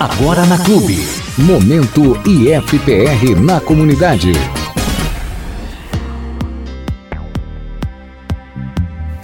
[0.00, 0.96] Agora na Clube.
[1.36, 4.30] Momento IFPR na comunidade.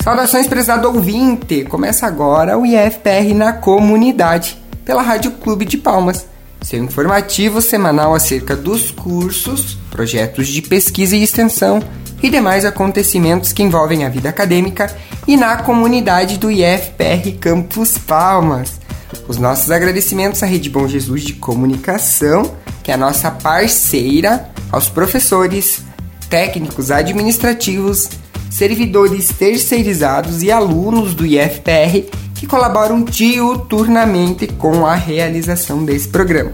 [0.02, 1.62] Saudações, prezado ouvinte!
[1.62, 6.26] Começa agora o IFPR na comunidade, pela Rádio Clube de Palmas.
[6.60, 11.80] Seu informativo semanal acerca dos cursos, projetos de pesquisa e extensão
[12.20, 14.92] e demais acontecimentos que envolvem a vida acadêmica
[15.24, 18.82] e na comunidade do IFPR Campus Palmas.
[19.28, 24.88] Os nossos agradecimentos à Rede Bom Jesus de Comunicação, que é a nossa parceira, aos
[24.88, 25.82] professores,
[26.28, 28.08] técnicos administrativos,
[28.50, 36.52] servidores terceirizados e alunos do IFPR que colaboram diuturnamente com a realização desse programa.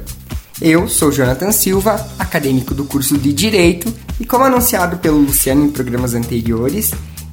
[0.61, 5.71] Eu sou Jonathan Silva, acadêmico do curso de Direito, e como anunciado pelo Luciano em
[5.71, 6.93] programas anteriores,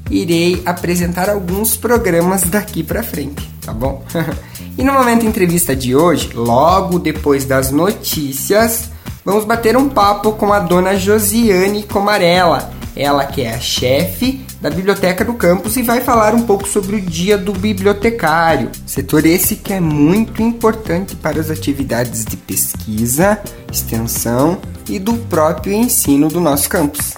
[0.09, 4.01] irei apresentar alguns programas daqui para frente, tá bom?
[4.77, 8.89] e no momento entrevista de hoje, logo depois das notícias,
[9.25, 14.69] vamos bater um papo com a dona Josiane Comarella, ela que é a chefe da
[14.69, 19.57] biblioteca do campus e vai falar um pouco sobre o Dia do Bibliotecário, setor esse
[19.57, 23.37] que é muito importante para as atividades de pesquisa,
[23.71, 24.57] extensão
[24.89, 27.13] e do próprio ensino do nosso campus.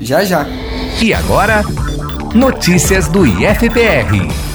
[0.00, 0.46] Já já.
[1.00, 1.62] E agora,
[2.34, 4.51] notícias do IFPR.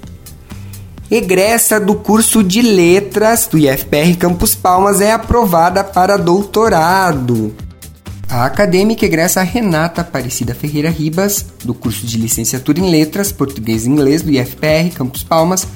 [1.10, 7.54] Egressa do curso de Letras do IFPR Campus Palmas é aprovada para doutorado.
[8.32, 13.90] A acadêmica egressa Renata Aparecida Ferreira Ribas, do curso de Licenciatura em Letras, Português e
[13.90, 15.69] Inglês do IFPR Campus Palmas,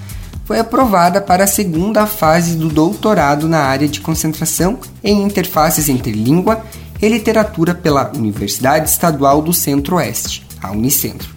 [0.46, 6.12] foi aprovada para a segunda fase do doutorado na área de concentração em interfaces entre
[6.12, 6.64] língua
[7.02, 11.28] e literatura pela Universidade Estadual do Centro-Oeste, a Unicentro.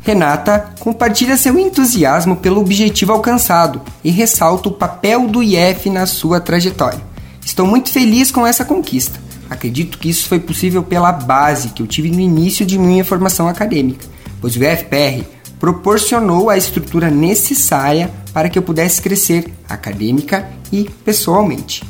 [0.00, 6.40] Renata compartilha seu entusiasmo pelo objetivo alcançado e ressalta o papel do IF na sua
[6.40, 7.02] trajetória.
[7.44, 9.27] Estou muito feliz com essa conquista.
[9.48, 13.48] Acredito que isso foi possível pela base que eu tive no início de minha formação
[13.48, 14.06] acadêmica,
[14.40, 15.24] pois o IFPR
[15.58, 21.82] proporcionou a estrutura necessária para que eu pudesse crescer acadêmica e pessoalmente.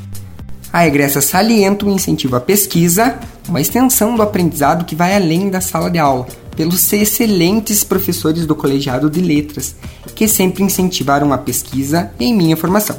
[0.73, 3.19] A egressa salienta o incentivo à pesquisa,
[3.49, 8.55] uma extensão do aprendizado que vai além da sala de aula, pelos excelentes professores do
[8.55, 9.75] Colegiado de Letras,
[10.15, 12.97] que sempre incentivaram a pesquisa em minha formação.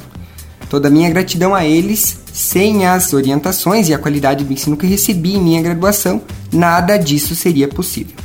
[0.70, 4.86] Toda a minha gratidão a eles, sem as orientações e a qualidade do ensino que
[4.86, 6.22] recebi em minha graduação,
[6.54, 8.16] nada disso seria possível.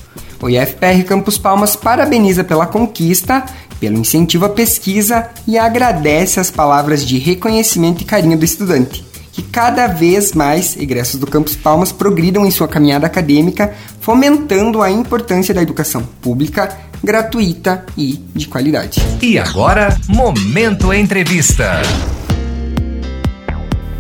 [0.42, 3.44] O IFPR Campus Palmas parabeniza pela conquista,
[3.80, 9.04] pelo incentivo à pesquisa e agradece as palavras de reconhecimento e carinho do estudante
[9.34, 14.88] que cada vez mais egressos do Campus Palmas progridam em sua caminhada acadêmica, fomentando a
[14.88, 19.00] importância da educação pública, gratuita e de qualidade.
[19.20, 21.82] E agora, Momento Entrevista.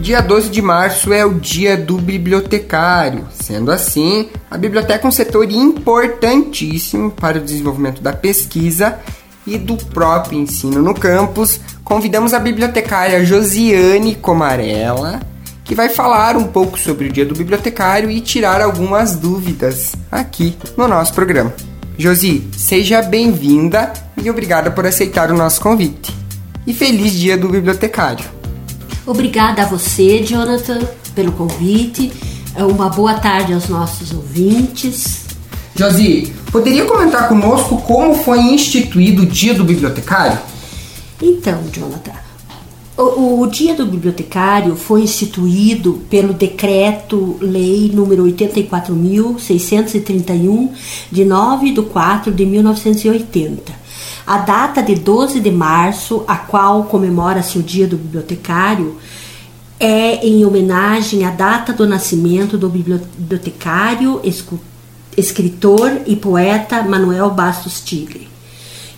[0.04, 3.26] Dia 12 de março é o dia do bibliotecário.
[3.32, 8.98] Sendo assim, a biblioteca é um setor importantíssimo para o desenvolvimento da pesquisa
[9.46, 15.20] e do próprio ensino no campus, convidamos a bibliotecária Josiane Comarella,
[15.64, 20.54] que vai falar um pouco sobre o Dia do Bibliotecário e tirar algumas dúvidas aqui
[20.76, 21.54] no nosso programa.
[21.96, 23.90] Josi, seja bem-vinda
[24.22, 26.14] e obrigada por aceitar o nosso convite.
[26.66, 28.43] E feliz Dia do Bibliotecário.
[29.06, 30.80] Obrigada a você, Jonathan,
[31.14, 32.10] pelo convite.
[32.56, 35.24] Uma boa tarde aos nossos ouvintes.
[35.76, 40.38] Josi, poderia comentar conosco como foi instituído o Dia do Bibliotecário?
[41.20, 42.12] Então, Jonathan,
[42.96, 50.70] o, o, Dia do Bibliotecário foi instituído pelo Decreto-Lei número 84.631,
[51.10, 53.83] de 9 de 4 de 1980.
[54.26, 58.96] A data de 12 de março, a qual comemora-se o Dia do Bibliotecário,
[59.78, 64.22] é em homenagem à data do nascimento do bibliotecário,
[65.16, 68.28] escritor e poeta Manuel Bastos Tigre,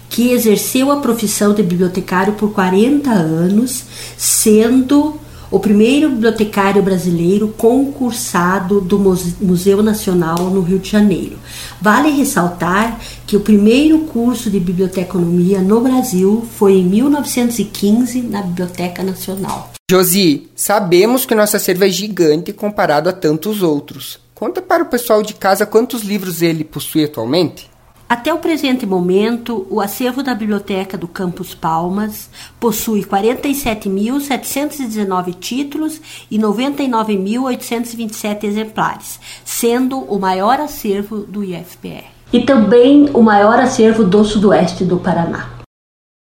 [0.08, 3.84] que exerceu a profissão de bibliotecário por 40 anos,
[4.16, 5.18] sendo
[5.56, 11.38] o primeiro bibliotecário brasileiro concursado do Museu Nacional no Rio de Janeiro.
[11.80, 19.02] Vale ressaltar que o primeiro curso de biblioteconomia no Brasil foi em 1915 na Biblioteca
[19.02, 19.72] Nacional.
[19.90, 24.18] Josi, sabemos que nosso acervo é gigante comparado a tantos outros.
[24.34, 27.70] Conta para o pessoal de casa quantos livros ele possui atualmente.
[28.08, 32.30] Até o presente momento, o acervo da Biblioteca do Campus Palmas
[32.60, 36.00] possui 47.719 títulos
[36.30, 42.04] e 99.827 exemplares, sendo o maior acervo do IFPR.
[42.32, 45.56] E também o maior acervo do sudoeste do Paraná.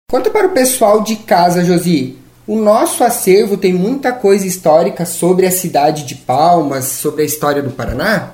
[0.10, 2.18] Conta para o pessoal de casa, Josi,
[2.48, 7.62] o nosso acervo tem muita coisa histórica sobre a cidade de Palmas, sobre a história
[7.62, 8.32] do Paraná?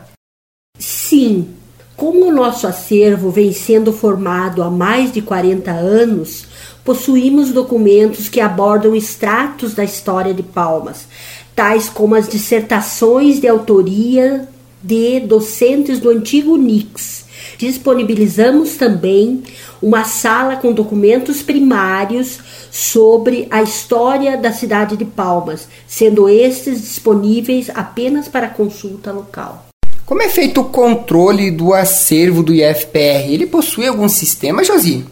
[0.80, 1.54] Sim.
[1.96, 6.46] Como o nosso acervo vem sendo formado há mais de 40 anos,
[6.84, 11.08] possuímos documentos que abordam extratos da história de Palmas,
[11.56, 14.48] tais como as dissertações de autoria
[14.84, 17.26] de docentes do antigo NIX.
[17.58, 19.44] Disponibilizamos também
[19.82, 22.40] uma sala com documentos primários
[22.70, 29.66] sobre a história da cidade de Palmas, sendo estes disponíveis apenas para consulta local.
[30.06, 33.28] Como é feito o controle do acervo do IFPR?
[33.28, 35.04] Ele possui algum sistema, Josi?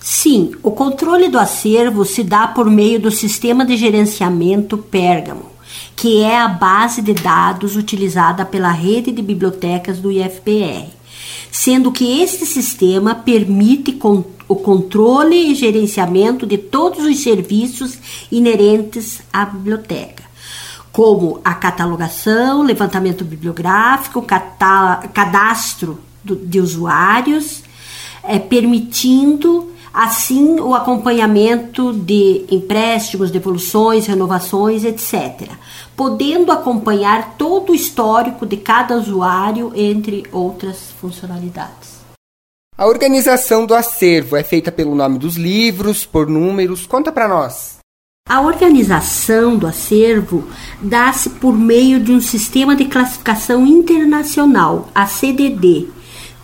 [0.00, 5.46] Sim, o controle do acervo se dá por meio do sistema de gerenciamento Pérgamo,
[5.96, 10.86] que é a base de dados utilizada pela rede de bibliotecas do IFPR,
[11.50, 17.98] sendo que este sistema permite controlar o controle e gerenciamento de todos os serviços
[18.30, 20.22] inerentes à biblioteca,
[20.96, 24.24] como a catalogação, levantamento bibliográfico,
[25.12, 27.62] cadastro de usuários,
[28.22, 35.50] é, permitindo assim o acompanhamento de empréstimos, devoluções, renovações, etc.,
[35.94, 41.96] podendo acompanhar todo o histórico de cada usuário, entre outras funcionalidades.
[42.74, 46.86] A organização do acervo é feita pelo nome dos livros, por números.
[46.86, 47.75] Conta para nós.
[48.28, 50.42] A organização do acervo
[50.82, 55.86] dá-se por meio de um sistema de classificação internacional, a CDD,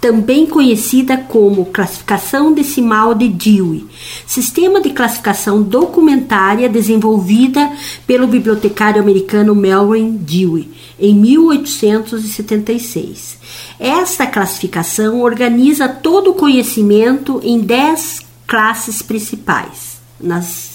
[0.01, 3.85] também conhecida como classificação decimal de Dewey,
[4.25, 7.73] sistema de classificação documentária desenvolvida
[8.07, 10.71] pelo bibliotecário americano Melvin Dewey
[11.01, 13.39] em 1876.
[13.81, 20.72] Esta classificação organiza todo o conhecimento em dez classes principais, nas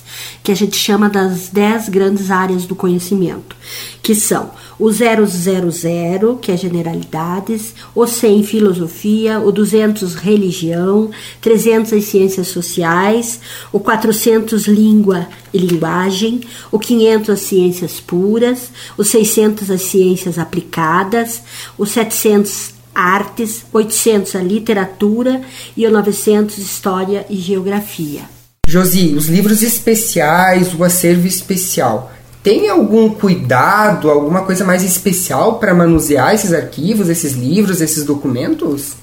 [0.47, 3.53] que a gente chama das 10 grandes áreas do conhecimento,
[4.01, 11.11] que são o 000, que é generalidades, o 100 filosofia, o 200 religião,
[11.41, 13.41] 300 as ciências sociais,
[13.73, 16.39] o 400 língua e linguagem,
[16.71, 21.41] o 500 as ciências puras, o 600 as ciências aplicadas,
[21.77, 25.41] o 700 artes, 800 a literatura
[25.75, 28.36] e o 900 história e geografia.
[28.67, 32.11] Josi, os livros especiais, o acervo especial,
[32.43, 38.95] tem algum cuidado, alguma coisa mais especial para manusear esses arquivos, esses livros, esses documentos?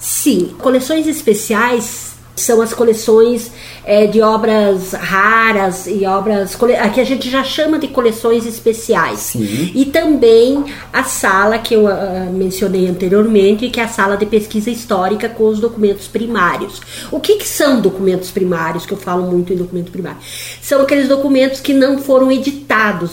[0.00, 3.50] Sim, coleções especiais são as coleções
[3.84, 6.56] é, de obras raras e obras
[6.92, 9.20] que a gente já chama de coleções especiais.
[9.20, 9.72] Sim.
[9.74, 14.70] E também a sala que eu uh, mencionei anteriormente, que é a sala de pesquisa
[14.70, 16.80] histórica com os documentos primários.
[17.10, 20.18] O que, que são documentos primários, que eu falo muito em documento primário?
[20.60, 22.63] São aqueles documentos que não foram editados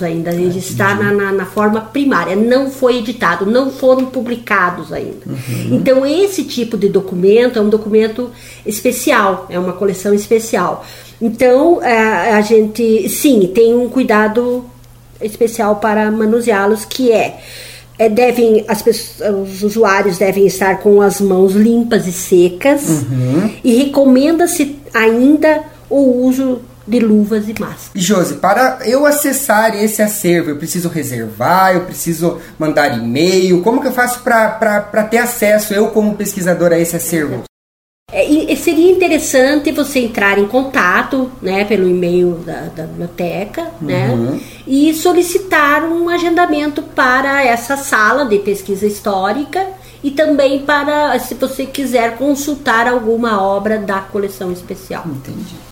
[0.02, 5.26] ainda, ele está na, na, na, forma primária, não foi editado, não foram publicados ainda.
[5.26, 5.76] Uhum.
[5.76, 8.32] Então, esse tipo de documento é um documento
[8.66, 10.86] especial, é uma coleção especial especial.
[11.22, 14.66] Então, a, é, a gente, sim, tem um cuidado
[15.22, 17.40] especial para manuseá-los, que é,
[18.00, 23.52] é devem as pessoas, os usuários devem estar com as mãos limpas e secas uhum.
[23.64, 27.90] e recomenda-se ainda o uso de luvas e máscaras.
[27.96, 33.88] Josi, para eu acessar esse acervo, eu preciso reservar, eu preciso mandar e-mail, como que
[33.88, 37.44] eu faço para ter acesso, eu como pesquisador, a esse acervo?
[38.12, 44.32] É, seria interessante você entrar em contato, né, pelo e-mail da, da biblioteca, né, uhum.
[44.32, 49.66] né, e solicitar um agendamento para essa sala de pesquisa histórica
[50.04, 55.06] e também para, se você quiser consultar alguma obra da coleção especial.
[55.08, 55.71] Entendi.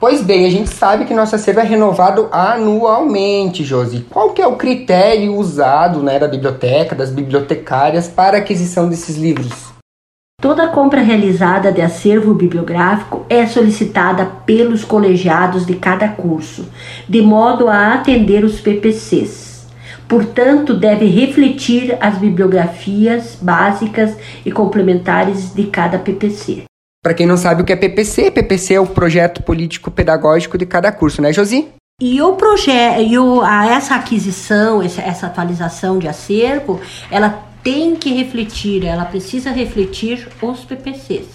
[0.00, 4.06] Pois bem, a gente sabe que nosso acervo é renovado anualmente, Josi.
[4.08, 9.16] Qual que é o critério usado né, da biblioteca, das bibliotecárias para a aquisição desses
[9.16, 9.72] livros?
[10.40, 16.68] Toda compra realizada de acervo bibliográfico é solicitada pelos colegiados de cada curso,
[17.08, 19.66] de modo a atender os PPCs.
[20.06, 26.67] Portanto, deve refletir as bibliografias básicas e complementares de cada PPC.
[27.08, 30.66] Para quem não sabe o que é PPC, PPC é o projeto político pedagógico de
[30.66, 31.66] cada curso, né, Josi?
[32.02, 36.78] E o projeto, essa aquisição, essa atualização de acervo,
[37.10, 41.28] ela tem que refletir, ela precisa refletir os PPCs.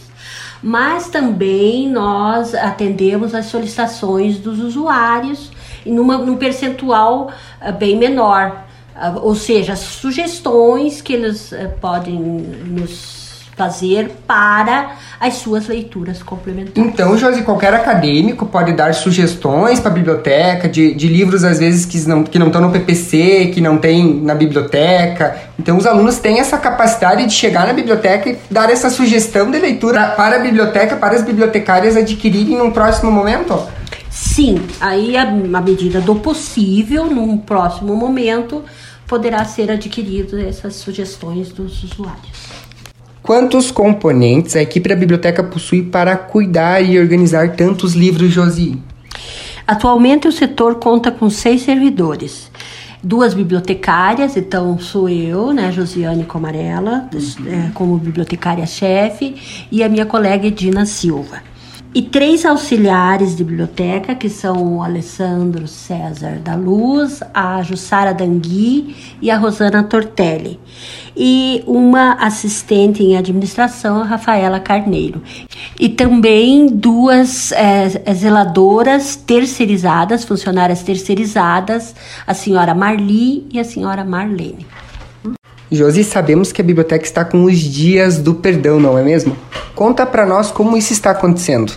[0.62, 5.52] Mas também nós atendemos as solicitações dos usuários
[5.84, 8.64] numa, num percentual uh, bem menor.
[8.96, 13.23] Uh, ou seja, sugestões que eles uh, podem nos
[13.56, 16.78] fazer para as suas leituras complementares.
[16.78, 21.86] Então, Josi, qualquer acadêmico pode dar sugestões para a biblioteca de, de livros, às vezes,
[21.86, 25.38] que não, que não estão no PPC, que não tem na biblioteca.
[25.58, 29.60] Então, os alunos têm essa capacidade de chegar na biblioteca e dar essa sugestão de
[29.60, 33.62] leitura para a biblioteca, para as bibliotecárias adquirirem num próximo momento?
[34.10, 38.64] Sim, aí, à medida do possível, num próximo momento,
[39.08, 42.63] poderá ser adquirido essas sugestões dos usuários.
[43.24, 48.78] Quantos componentes a equipe da biblioteca possui para cuidar e organizar tantos livros, Josi?
[49.66, 52.52] Atualmente o setor conta com seis servidores.
[53.02, 57.48] Duas bibliotecárias, então sou eu, né, Josiane Comarela, uhum.
[57.48, 61.53] é, como bibliotecária-chefe, e a minha colega Edina Silva
[61.96, 68.96] e três auxiliares de biblioteca, que são o Alessandro César da Luz, a Jussara Dangui
[69.22, 70.60] e a Rosana Tortelli.
[71.16, 75.22] E uma assistente em administração, a Rafaela Carneiro.
[75.80, 81.94] E também duas é, zeladoras terceirizadas, funcionárias terceirizadas,
[82.26, 84.66] a senhora Marli e a senhora Marlene.
[85.76, 89.36] Josi, sabemos que a biblioteca está com os dias do perdão, não é mesmo?
[89.74, 91.74] Conta para nós como isso está acontecendo.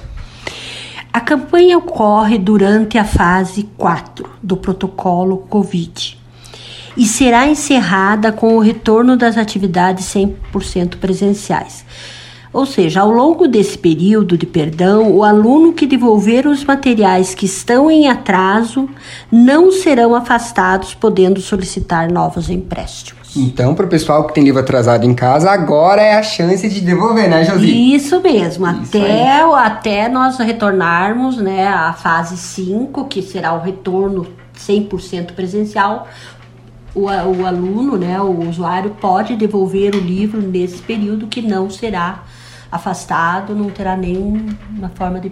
[1.12, 6.18] A campanha ocorre durante a fase 4 do protocolo Covid
[6.96, 11.84] e será encerrada com o retorno das atividades 100% presenciais.
[12.52, 17.44] Ou seja, ao longo desse período de perdão, o aluno que devolver os materiais que
[17.44, 18.88] estão em atraso
[19.30, 23.25] não serão afastados, podendo solicitar novos empréstimos.
[23.36, 26.80] Então, para o pessoal que tem livro atrasado em casa, agora é a chance de
[26.80, 27.94] devolver, né, Josi?
[27.94, 34.26] Isso mesmo, Isso até, até nós retornarmos né, à fase 5, que será o retorno
[34.58, 36.08] 100% presencial,
[36.94, 42.22] o, o aluno, né, o usuário, pode devolver o livro nesse período que não será
[42.70, 45.30] afastado, não terá nenhuma forma de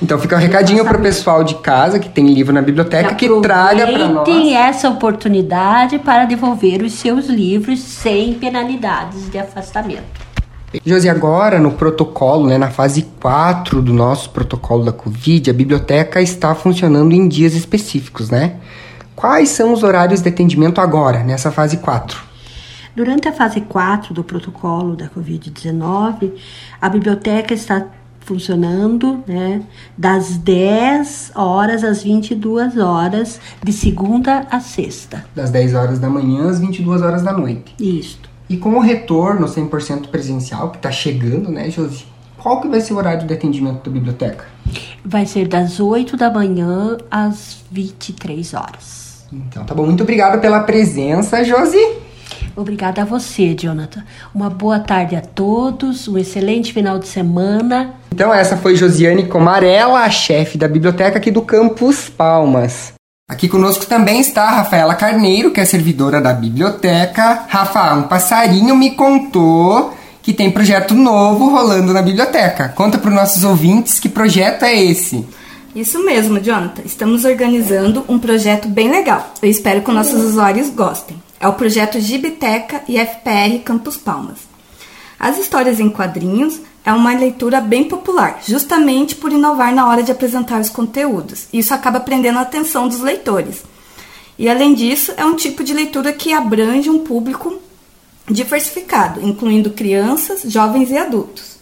[0.00, 3.28] Então fica um recadinho para o pessoal de casa que tem livro na biblioteca que,
[3.28, 4.24] que traga para nós.
[4.24, 10.28] Tem essa oportunidade para devolver os seus livros sem penalidades de afastamento.
[10.84, 16.20] Josi, agora no protocolo, né, na fase 4 do nosso protocolo da Covid, a biblioteca
[16.20, 18.56] está funcionando em dias específicos, né?
[19.16, 22.28] Quais são os horários de atendimento agora, nessa fase 4?
[22.94, 26.32] Durante a fase 4 do protocolo da Covid-19,
[26.80, 27.86] a biblioteca está
[28.28, 29.62] funcionando né,
[29.96, 35.24] das 10 horas às 22 horas, de segunda a sexta.
[35.34, 37.74] Das 10 horas da manhã às 22 horas da noite.
[37.80, 38.20] Isso.
[38.46, 42.04] E com o retorno 100% presencial, que está chegando, né, Josi?
[42.36, 44.44] Qual que vai ser o horário de atendimento da biblioteca?
[45.04, 49.26] Vai ser das 8 da manhã às 23 horas.
[49.32, 49.86] Então, tá bom.
[49.86, 51.78] Muito obrigado pela presença, Josi.
[52.58, 54.02] Obrigada a você, Jonathan.
[54.34, 57.94] Uma boa tarde a todos, um excelente final de semana.
[58.12, 62.94] Então, essa foi Josiane Comarela, a chefe da biblioteca aqui do Campus Palmas.
[63.30, 67.44] Aqui conosco também está a Rafaela Carneiro, que é servidora da biblioteca.
[67.46, 72.70] Rafa, um passarinho me contou que tem projeto novo rolando na biblioteca.
[72.70, 75.24] Conta para os nossos ouvintes que projeto é esse.
[75.76, 76.82] Isso mesmo, Jonathan.
[76.84, 79.32] Estamos organizando um projeto bem legal.
[79.40, 81.22] Eu espero que nossos usuários gostem.
[81.40, 84.38] É o projeto Gibiteca e FPR Campus Palmas.
[85.18, 90.12] As histórias em quadrinhos é uma leitura bem popular, justamente por inovar na hora de
[90.12, 91.46] apresentar os conteúdos.
[91.52, 93.62] Isso acaba prendendo a atenção dos leitores.
[94.38, 97.58] E além disso, é um tipo de leitura que abrange um público
[98.30, 101.58] diversificado, incluindo crianças, jovens e adultos.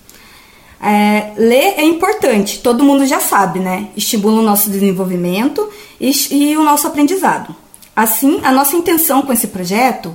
[0.80, 3.88] É, ler é importante, todo mundo já sabe, né?
[3.96, 5.68] Estimula o nosso desenvolvimento
[5.98, 7.56] e, e o nosso aprendizado.
[7.96, 10.14] Assim, a nossa intenção com esse projeto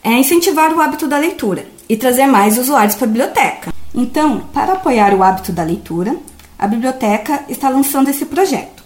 [0.00, 3.74] é incentivar o hábito da leitura e trazer mais usuários para a biblioteca.
[3.92, 6.16] Então, para apoiar o hábito da leitura,
[6.56, 8.84] a biblioteca está lançando esse projeto,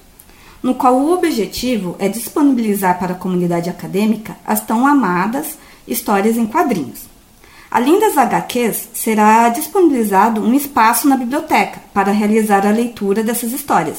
[0.63, 6.47] no qual o objetivo é disponibilizar para a comunidade acadêmica as tão amadas histórias em
[6.47, 7.11] quadrinhos.
[7.71, 13.99] Além das HQs, será disponibilizado um espaço na biblioteca para realizar a leitura dessas histórias.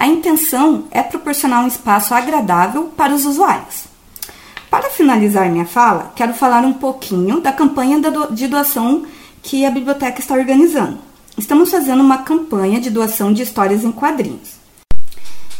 [0.00, 3.84] A intenção é proporcionar um espaço agradável para os usuários.
[4.70, 9.04] Para finalizar minha fala, quero falar um pouquinho da campanha de doação
[9.42, 10.96] que a biblioteca está organizando.
[11.36, 14.52] Estamos fazendo uma campanha de doação de histórias em quadrinhos.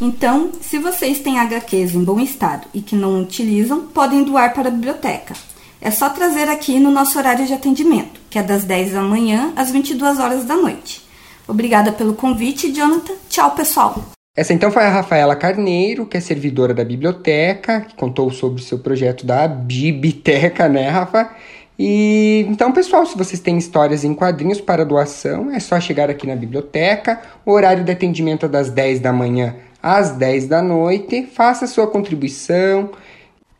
[0.01, 4.69] Então, se vocês têm HQs em bom estado e que não utilizam, podem doar para
[4.69, 5.35] a biblioteca.
[5.79, 9.53] É só trazer aqui no nosso horário de atendimento, que é das 10 da manhã
[9.55, 11.07] às 22 horas da noite.
[11.47, 13.13] Obrigada pelo convite, Jonathan.
[13.29, 14.03] Tchau, pessoal.
[14.33, 18.63] Essa então foi a Rafaela Carneiro, que é servidora da biblioteca, que contou sobre o
[18.63, 21.29] seu projeto da Bibiteca, né, Rafa?
[21.77, 26.25] E então, pessoal, se vocês têm histórias em quadrinhos para doação, é só chegar aqui
[26.25, 27.19] na biblioteca.
[27.45, 31.27] O horário de atendimento é das 10 da manhã às 10 da noite.
[31.35, 32.91] Faça sua contribuição.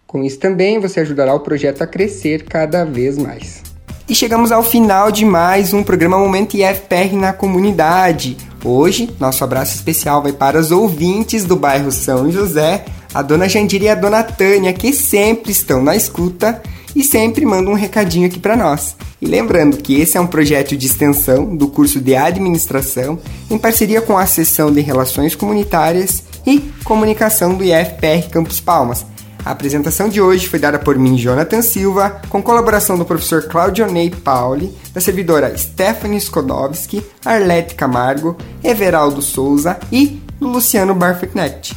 [0.08, 3.62] Com isso também você ajudará o projeto a crescer cada vez mais.
[4.08, 8.38] E chegamos ao final de mais um programa Momento IFPR na comunidade.
[8.64, 13.86] Hoje, nosso abraço especial vai para os ouvintes do bairro São José, a dona Jandira
[13.86, 16.62] e a dona Tânia, que sempre estão na escuta
[16.96, 18.96] e sempre manda um recadinho aqui para nós.
[19.20, 23.20] E lembrando que esse é um projeto de extensão do curso de administração
[23.50, 29.06] em parceria com a seção de Relações Comunitárias e Comunicação do IFPR Campus Palmas.
[29.44, 34.10] A apresentação de hoje foi dada por mim, Jonathan Silva, com colaboração do professor Claudionei
[34.12, 41.76] Pauli, da servidora Stephanie Skodowski, Arlete Camargo, Everaldo Souza e Luciano Barfetnet.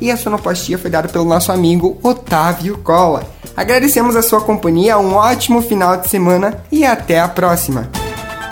[0.00, 3.24] E a sonoplastia foi dada pelo nosso amigo Otávio Cola.
[3.56, 7.88] Agradecemos a sua companhia, um ótimo final de semana e até a próxima.